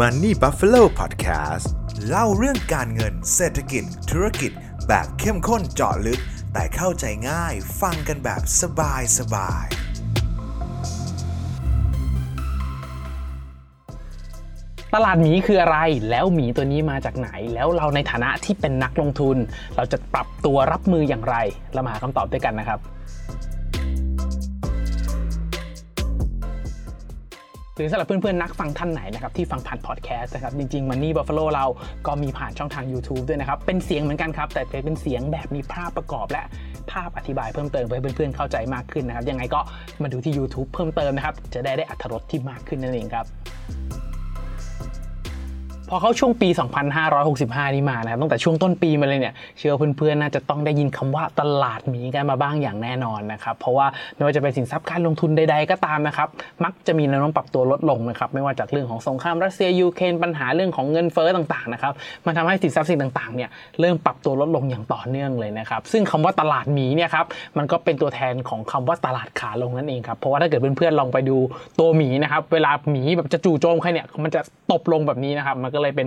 [0.00, 1.66] Money Buffalo Podcast
[2.08, 4.52] เล่าเรื่องการเงินเศรษฐกิจ ธุรกิจ
[4.88, 6.20] แบบเข้มข้นเจาะลึก
[6.52, 9.66] แต่เข้าใจง่ายฟังกันแบบสบายสบาย
[14.94, 15.78] ตลาดหมีคืออะไร
[16.10, 19.36] แล้วหมีตัวนี้มาจากไหน แล้วเราในฐานะที่เป็นนักลงทุน
[19.76, 21.36] เราจะปรับตัวรับมืออย่างไร
[21.74, 22.78] เรามาหาคำตอบด้วยกันนะครับ
[27.76, 31.66] หรือสำหรับเพื่อนๆนักฟังท่านไหนนะครับที่ฟังผ่านพอดแคสต์นะครับจริงๆ Money Buffalo เรา
[32.06, 36.42] ก็มีผ่านช่องทาง YouTube ด้วยนะครับ เป็นเสียงเหมือนกันครับ แต่เป็นเสียงแบบมีภาพประกอบและ
[36.90, 39.60] ภาพอธิบายเพิ่มเติมเพื่อให้เพื่อนๆเข้าใจมากขึ้นนะครับยังไงก็
[40.02, 43.26] มาดูที่ YouTube เพิ่มเติมนะครับจะได้ได้อัธรสที่มากขึ้นนั่นเองครับ
[45.90, 46.48] พอเข้าช่วงปี
[47.12, 56.28] 2565 นี้มานะครับตั้งแต่ช่วงต้นปีมาเลยเนี่ยเชื่อเพื่อนๆน่าจะต้องได้ยินคำว่าตลาดหมีกันมาบ้างอย่างแน่นอนนะครับเพราะว่าไม่ว่าจะเป็นสินทรัพย์การลงทุนใดๆก็ตามนะครับ
[56.64, 61.92] มักจะมีแนวโน้มปรับตัวลดลงนะครับไม่ว่าจากเรื่องของสงครามรัสเซียยูเครนปัญหาเรื่องของเงินเฟ้อต่างๆนะครับ
[62.26, 67.26] มันทำให้สินทรัพย์สิ่งต่างๆเนี่ยเริ่มปรับตัวลดลงอย่างต่อเนื่องเลยนะครับซึ่งคำว่าตลาดหมีเนี่ยครับ
[67.58, 71.36] มันก็เป็นตัวแทนของคำว่าตลาดขาลงนั่นเองครับเพราะว่าถ้าเกิดเพื่อนๆลองไปดู
[71.80, 74.40] ตัวหมีนะครับเวลาหมีแบบจะจู่โจมใครเนี่ยมันจะ
[74.72, 76.06] ตบลงแบบนี้นะครับมันก็เลยเป็น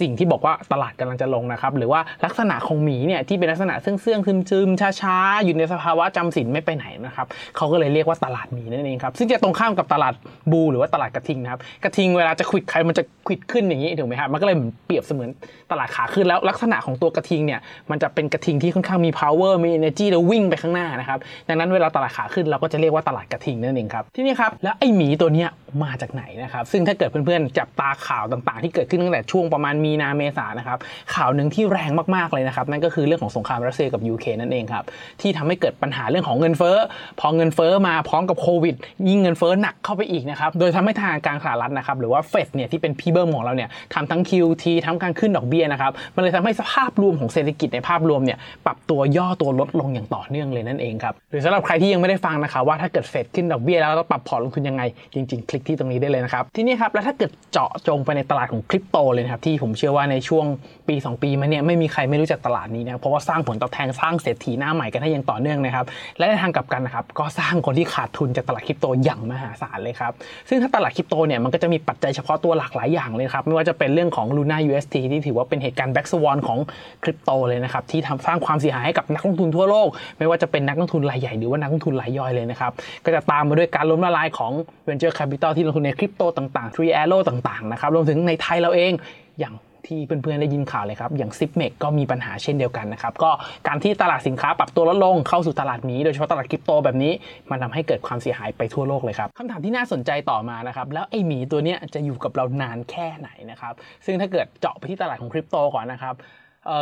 [0.00, 4.68] สิ่งที่บอกว่าตลาดกำลังจะลงนะครับ หรือว่าลักษณะของหมีเนี่ยที่เป็นลักษณะเสื่องเสื่องซึมซึม
[5.00, 10.14] ช้าๆอยู่ในสภาวะจำศีลไม่ไปไหนนะครับเขาก็เลยเรียกว่าตลาดหมีนั่นเองครับซึ่งจะตรงข้ามกับตลาด
[10.52, 14.56] บูหรือว่าตลาดกระทิงนะครับกระทิงเวลาจะขวิดใครมันจะขวิดขึ้นอย่างนี้ถูกไหมครับมันก็เลย
[14.86, 15.30] เปรียบเสมือน
[15.70, 25.48] ตลาดขาขึ้นแล้วลักษณะของตัวกระทิงเนี่ยมันจะเป็นกระทิงที่ค่อนข้างมี power มี energy แล้ววิ่งไปข้างหน้านะครับดังนั้นเวลาตลาดขาขึ้นเราก็จะเรียกว่าตลาดกระทิงนั่นเองครับที่นี่ครับแล้วไอหมีตัวเนี้ย
[25.82, 30.78] มาจากไหนนะครับซึ่งถ้าเกิดเพื่อนๆจับตาข่าวต่างๆ ที่เกิดขึ้นตั้งแต่ช่วงประมาณมีนาเมษานะครับ
[31.14, 34.84] ข่าวหนึ่งที่แรงมากๆเลยนะครับนั่นก็คือเรื่องของสงครามรัสเซียกับยูเคนั่นเองครับ
[35.20, 36.76] ที่ทำให้เกิดปัญหาเรื่องของเงินเฟ้อ
[37.20, 38.74] พอเงินเฟ้อมาพร้อมกับโควิด
[39.08, 54.82] ยิ่งเงินเฟ้อหนักเข้าไปอีกนะครับโดยทำให้ทางการสหรัฐนะครับหรือว่าเฟดเนี่ยที่เป็นพี่เบิ้มของเราเนี่ยทำทั้ง QT ทำการขึ้นดอกเบี้ยนะครับมันเลยทำให้สภาพรวมของเศรษฐกิจในภาพรวมเนี่ยปรับตัวย่อตัวลดลงอย่างต่อเนื่องเลยนั่นเองครับหรือสำหรับใครที่ยังไม่ได้ฟังนะครับว่าถ้าเกิดเฟดขึ้นดอกเบี้ยแล้วต้องปรับพอร์ตลงทุนยังไง
[55.14, 60.46] จริง ๆ คลิกที่ตรงนี้ได้เลยนะครับทีนี่ครับแล้วถ้าเกิดเจาะจงไปในตลาดของคริปโตเลยนะครับที่ผมเชื่อว่าในช่วง
[60.88, 65.84] ปี 2 ปีมาเนี่ยไม่มีใครไม่รู้จักตลาดนี้นะเพราะว่าสร้างผลตอบแทนสร้างเศรษฐีหน้าใหม่กันให้อย่างต่อเนื่องนะครับ
[66.18, 70.12] และในทางกลับกันนะครับก็สร้างคนที่ขาดทุนจากตลาดคริปโตอย่างมหาศาลเลยครับ
[70.48, 76.58] ซึ่งถ้าตลาดคริปโตเนี่ยมันก็จะมีปัจจัยเฉพาะตัวหลากหลายอย่างเลยครับไม่ว่าจะเป็นเรื่องของ Luna UST ที่ถือว่าเป็นเหตุการณ์แบ็กสวอนของ
[77.02, 79.88] คริปโตเลยนะครับที่ทำสร้างความเสียหายให้กับนักลงทุนทั่วโลก
[80.18, 82.72] ไม่ว่าจะเป็นนักลงทุนรายใหญ่หรือว่านักลงทุนรายย่อยเลยนะครับ
[83.04, 84.52] ก็จะตามมาด้วยการล้มละลายของ
[84.88, 88.92] Venture Capital ที่ลงทุนในคริปโตต่างๆ Tree Arrow ต่างๆนะครับรวมถึงในไทยเราเอง
[89.40, 89.54] อย่าง
[89.86, 93.30] ที่เพื่อนๆได้ยินข่าวเลยครับ อย่าง Zipmex ก็มีปัญหาเช่นเดียวกันนะครับ ก็
[93.66, 97.12] การที่ตลาดสินค้าปรับตัวลดลงเข้าสู่ตลาดนี้ โดยเฉพาะตลาดคริปโตแบบนี้
[97.50, 103.74] มันทำให้เกิดความเสียหายไปทั่วโลกเลยครับคำถามที่น่าสนใจต่อมานะครับ แล้วไอ้หมีตัวเนี้ยจะอยู่กับเรานานแค่ไหนนะครับ
[104.06, 106.14] ซึ่งถ้าเกิดเจาะไปที่ตลาดของคริปโตก่อนนะครับ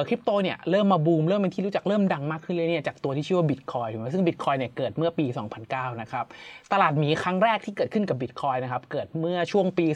[0.09, 5.27] คริปโตเนี่ยเริ่มมาบูมเริ่มเป็นที่รู้จักเริ่มดังมากขึ้นเลยเนี่ยจากตัวที่ชื่อว่าบิตคอยน์ถูกไหมซึ่งบิตคอยน์เนี่ยเกิดเมื่อปี
[5.63, 6.25] 2009 นะครับ
[6.73, 9.87] ตลาดหมีครั้งแรกที่เกิดขึ้นกับบิตคอยน์นะครับเกิดเมื่อช่วงปี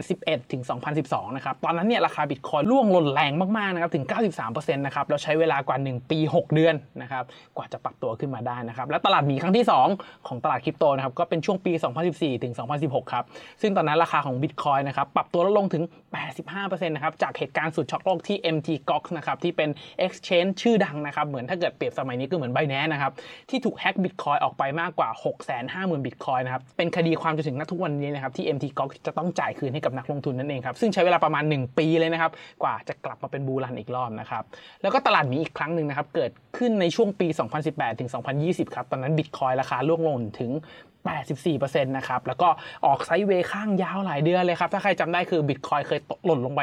[0.00, 0.62] 2011 ถึง
[0.98, 4.04] 2012 นะครับตอนนั้นเนี่ยราคาบิตคอยน์ร่วงหล่นแรงมากๆนะครับถึง
[4.40, 7.24] 93%นะครับแล้วใช้เวลากว่า 1 ปี 6 เดือนนะครับ
[7.56, 9.66] กว่าจะปรับตัวขึ้นมาได้นะครับและตลาดหมีครั้งที่
[9.96, 11.72] 2 ของตลาดคริปโตนะครับก็เป็นช่วงปี
[12.08, 13.24] 2014 ถึง 2016 ครับ
[13.62, 15.82] ซึ่งตอนนั้นราคาของบิตคอยน์นะครับปรับตัวลดลงถึง
[16.38, 18.68] 85%นะครับจากเหตุการณ์สุดช็อกโลกที่ Mt.
[18.90, 19.70] Gox นะครับที่เป็น
[20.04, 23.12] exchange ชื่อดังนะครับเหมือนถ้าเกิดเปรียบสมัยนี้ก็เหมือน Binance นะครับ
[23.50, 25.08] ที่ถูกแฮ็กบิตคอยน์ออกไปมากกว่า
[25.56, 32.32] 650,000บิตคอยนะครับเป็นคดีความจนถึงณทุกวันนี้นะครับที่ MT g o x จะต้องจ่ายคืนให้กับนักลงทุนนั่นเองครับซึ่งใช้เวลาประมาณ 1 ปีเลยนะครับ
[32.62, 34.42] กว่าจะกลับมาเป็นบูรันอีกรอบนะครับ
[34.82, 37.28] แล้วก็ตลาดนี้อีกครั้งหนึ่งนะครับเกิดขึ้นในช่วงปี
[37.64, 38.10] 2018ถึง
[38.42, 40.50] 2020ครับตอนนั้นบิตคอยราคาล่วงลงถึง
[41.08, 42.48] 84%นะครับ แล้วก็
[42.86, 46.60] ออกไซด์เวย์ข้างยาวหลายเดือนเลยครับ ถ้าใครจำได้คือบิตคอยเคยหล่นลงไป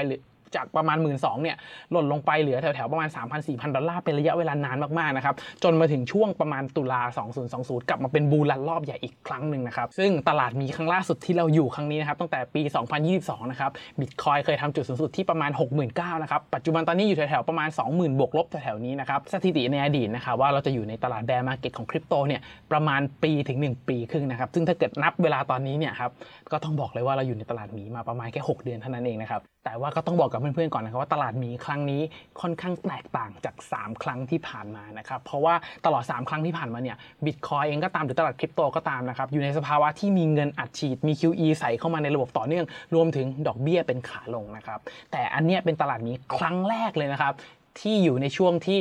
[0.55, 1.57] จากประมาณ 1 2ื่นเนี่ย
[1.91, 7.01] หล่นลงไปเหลือแถวๆประมาณ 3,000-4,000 ดอลลาร์เป็นระยะเวลานานมากๆนะครับจนมาถึงช่วงประมาณตุลา
[7.45, 12.61] 2020 กลับมาเป็น bull run รอบใหญ่อีกครั้งหนึ่งนะครับซึ่งตลาดหมีครั้งล่าสุดที่เราอยู่ครั้งนี้นะครับตั้งแต่ปี
[13.05, 15.51] 2022 นะครับบิตคอยน์เคยทำจุดสูงสุดที่ประมาณ
[15.87, 22.41] 69,000นะครับปัจจุบันตอนนี้อยู่แถวๆประมาณ 20,000 บวกลบแถวๆนี้นะครับสถิติในอดีตนะครับว่าเราจะอยู่ในตลาด bear market ของคริปโตเนี่ย
[22.71, 26.11] ประมาณปีถึง 1 ปีครึ่งนะครับซึ่งถ้าเกิดนับเวลาตอนนี้เนี่ยครับ
[26.51, 32.01] ก็ต้องบอกเลยว่าเราอยู่ในตลาดหมีมาประมาณแค่ 6 เดือนเท่านั้นเองนะครับ แต่ว่าก็ต้องบอกกับเพื่อนๆก่อนนะครับว่าตลาดหมีครั้งนี้
[32.41, 42.65] ค่อนข้างแตกต่างจาก 3 ครั้งที่ผ่านมานะครับเพราะว่าตลอด 3 ครั้งที่ผ่านมาเนี่ยบิตคอยเองก็ตามหรือตลาดคริปโตก็ตามนะครับอยู่ในสภาวะที่มีเงินอัดฉีดมี QE ใส่เข้ามาในระบบต่อเนื่อง
[42.95, 44.79] รวมถึงดอกเบี้ยเป็นขาลงนะครับ
[45.11, 47.33] แต่อันเนี้ยเป็นตลาดหมีครั้งแรกเลยนะครับ
[47.79, 48.79] ที่อยู่ในช่วงที่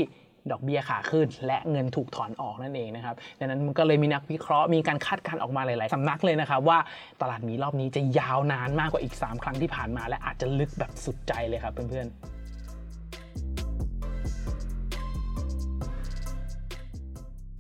[0.51, 6.79] ดอกเบี้ยขาขึ้น และเงินถูกถอนออกนั่นเองนะครับดังนั้นมันก็เลยมีนักวิเคราะห์มีการคาดการณ์ออกมาหลาย ๆสำนักเลยนะครับว่า
[7.23, 12.34] ตลาดมีรอบนี้จะยาวนานมากกว่าอีก 3 ครั้งที่ผ่านมา และอาจจะลึกแบบสุดใจเลยครับเพื่อนๆ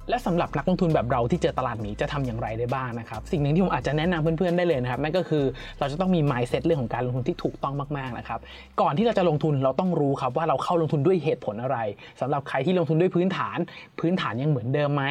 [0.09, 5.45] และสำหรับนักลงทุนแบบเราที่เจอตลาดหมีจะทำอย่างไรได้บ้างนะครับ สิ่งหนึ่งที่ผมอาจจะแนะนำเพื่อนๆได้เลยนะครับนั่นก็คือ
[5.79, 8.41] เราจะต้องมี mindset เรื่องของการลงทุนที่ถูกต้องมากๆนะครับ
[8.81, 11.79] ก่อนที่เราจะลงทุนเราต้องรู้ครับว่าเราเข้าลงทุนด้วยเหตุผลอะไร
[12.21, 13.59] สำหรับใครที่ลงทุนด้วยพื้นฐาน
[14.01, 15.05] พื้นฐานยังเหมือนเดิมไหม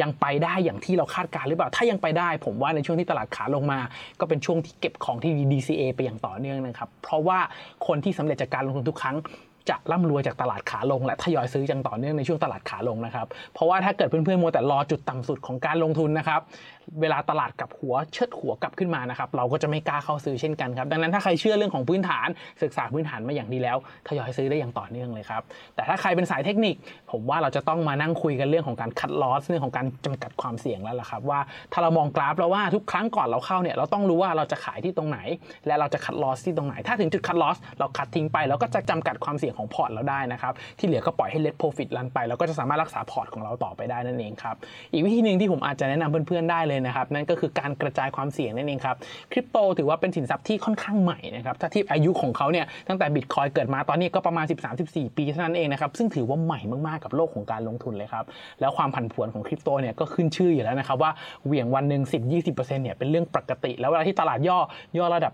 [0.00, 3.78] ยังไปได้อย่างที่เราคาดการหรือเปล่า ถ้ายังไปได้ ผมว่าในช่วงที่ตลาดขาลงมา
[4.20, 7.38] ก็เป็นช่วงที่เก็บของที่ DCA ไปอย่างต่อเนื่องนะครับเพราะว่า
[7.86, 9.16] คนที่สำเร็จจากการลงทุนทุกครั้ง
[9.68, 16.40] จะร่ำรวยจากตลาดขาลงและทยอยซื้ออย่างต่อเนื่องในช่วงตลาดขาลงนะครับ เพราะว่าถ้าเกิดเพื่อนๆมัวแต่รอจุดต่ำสุดของการลงทุนนะครับ
[17.00, 22.28] เวลาตลาดกลับหัวเชิดหัวกลับขึ้นมานะครับ เราก็จะไม่กล้าเข้าซื้อเช่นกันครับ ดังนั้นถ้าใครเชื่อเรื่องของพื้นฐาน
[22.62, 23.76] ศึกษาพื้นฐานมาอย่างดีแล้ว
[24.08, 25.42] ทยอยซื้อได้อย่างต่อเนื่องเลยครับ
[25.74, 26.74] แต่ถ้าใครเป็นสายเทคนิค
[27.12, 31.40] ผมว่าเราจะต้องมานั่งคุยกันเรื่องของการคัดลอสเรื่องของการจำกัดความเสี่ยงแล้วล่ะครับว่า
[31.72, 35.18] ถ้าเรามองกราฟแล้วว่าทุกครั้งก่อนเราเข้าเนี่ยเราต้องรู้ว่าเราจะขายที่ตรงไหน
[35.66, 44.56] และเราจะ cut loss ที่ตรงไหน ถ้าถึงจุด cut loss เรา cut ทิ้งไปเราก็จะจำกัดความเสี่ยงของพอร์ตเราได้นะครับที่เหลือก็ปล่อยให้ let profit run ไปเราก็จะสามารถรักษาพอร์ตของเราต่อไปได้นั่นเองครับ
[44.92, 48.96] อีกวิธีหนึ่งที่ผมอาจจะแนะนำเพื่อนๆได้เลยนะครับนั่นก็คือการกระจายความเสี่ยงนั่นเองครับ
[49.32, 54.44] คริปโตถือว่าเป็นสินทรัพย์ที่ค่อนข้างใหม่นะครับถ้าเทียบอายุของเขาเนี่ยตั้งแต่บิตคอยน์เกิดมาตอนนี้ก็ประมาณ
[54.80, 58.24] 13-14 ปีเท่านั้นเองนะครับซึ่งถือว่าใหม่มากๆกับโลกของการลงทุนเลยครับ
[58.60, 61.10] แล้วความผันผวนของคริปโตเนี่ยก็ขึ้นชื่ออยู่แล้วนะครับว่า
[61.46, 64.58] เหวี่ยงวันหนึ่ง10-20%เนี่ยเป็นเรื่องปกติ แล้วเวลาที่ตลาดย่อ
[64.96, 65.32] ย่อระดับ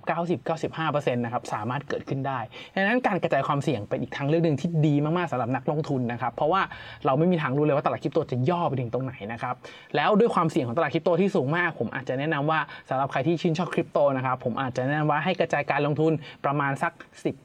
[0.56, 2.38] 90-95%นะครับสามารถเกิดขึ้นได้
[2.74, 6.62] ดังนั้นการกระจายความเสี่ยงเป็นอีกทางเลือกหนึ่งที่ดีมากๆสำหรับนักลงทุนนะครับ เพราะว่า
[7.06, 9.54] เราไม่มีทางรู้เลยว่าตลาดคริปโตจะย่อไปถึงตรงไหนนะครับ
[9.96, 16.12] แล้วด้วยความเสี่ยงของตลาดคริปโตที่สูงมาก ผมอาจจะแนะนำว่าสำหรับใครที่ชื่นชอบคริปโตนะครับผมอาจจะแนะนำว่าให้กระจายการลงทุน
[16.44, 16.92] ประมาณสัก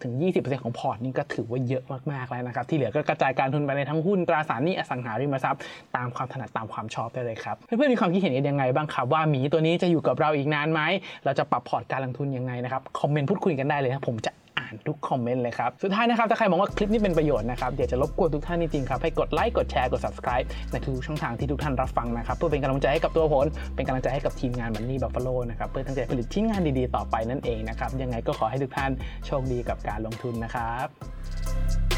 [0.05, 5.61] 10-20%ของพอร์ตนี่ก็ถือว่าเยอะมากๆแล้วนะครับที่เหลือก็กระจายการทุนไปในทั้งหุ้นตราสารหนี้อสังหาริมทรัพย์
[5.95, 10.81] ตามความถนัดตามความชอบได้เลยครับเพื่อนๆมีความคิดเห็นยังไงบ้างครับว่าหมีตัวนี้จะอยู่กับเราอีกนานไหม
[11.25, 28.91] เราจะปรับพอร์ตการลงทุนยังไงนะครับคอมเมนต์พูดคุยกันได้เลยนะผมจะานทุกคอมเมนต์เลยครับ สุดท้ายนะครับ ถ้าใครมองว่าคลิปนี้เป็นประโยชน์นะครับเดี๋ยวจะรบกวนทุกท่านจริงๆครับ ให้กดไลค์ กดแชร์ กด subscribe ในทุกช่องทางที่ทุกท่านรับฟังนะครับ เพื่อเป็นกำลังใจให้กับตัวผมเป็นกำลังใจให้กับทีมงานบันนี่บัฟฟาโลนะครับ เพื่อตั้งใจผลิตชิ้นงานดีๆ ต่อไปนั่นเองนะครับ ยังไงก็ขอให้ทุกท่าน
[29.25, 31.90] โชคดีกับการลงทุนนะครับ